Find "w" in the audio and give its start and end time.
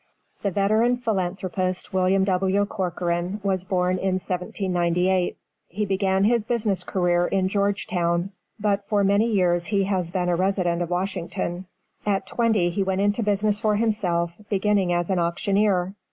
2.23-2.65